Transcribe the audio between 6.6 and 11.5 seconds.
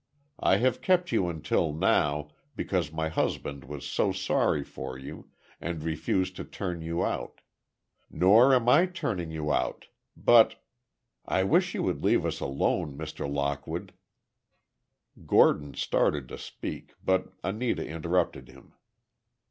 you out. Nor am I turning you out, but—I